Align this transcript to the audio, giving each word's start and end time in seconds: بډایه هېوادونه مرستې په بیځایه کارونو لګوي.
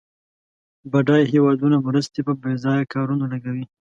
بډایه 0.91 1.29
هېوادونه 1.33 1.77
مرستې 1.87 2.19
په 2.27 2.33
بیځایه 2.43 2.89
کارونو 2.93 3.23
لګوي. 3.33 3.65